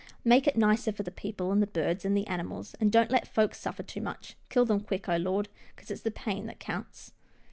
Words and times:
Make 0.25 0.47
it 0.47 0.57
nicer 0.57 0.91
for 0.91 1.03
the 1.03 1.11
people, 1.11 1.51
and 1.51 1.61
the 1.61 1.67
birds, 1.67 2.05
and 2.05 2.17
the 2.17 2.25
animals, 2.25 2.73
and 2.79 2.91
don't 2.91 3.11
let 3.11 3.27
folks 3.27 3.59
suffer 3.59 3.83
too 3.83 4.01
much. 4.01 4.35
Kill 4.49 4.65
them 4.65 4.79
quick, 4.79 5.07
oh 5.07 5.17
Lord, 5.17 5.47
'cause 5.75 5.91
it's 5.91 6.01
the 6.01 6.09
pain 6.09 6.47
that 6.47 6.59
counts." 6.59 7.11